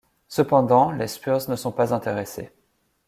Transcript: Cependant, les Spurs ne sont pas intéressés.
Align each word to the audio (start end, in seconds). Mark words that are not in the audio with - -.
Cependant, 0.27 0.89
les 0.89 1.05
Spurs 1.05 1.47
ne 1.47 1.55
sont 1.55 1.71
pas 1.71 1.93
intéressés. 1.93 2.51